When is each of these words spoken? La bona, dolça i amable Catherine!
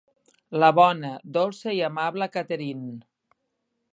La 0.63 0.69
bona, 0.79 1.11
dolça 1.35 1.75
i 1.79 1.83
amable 1.89 2.31
Catherine! 2.39 2.89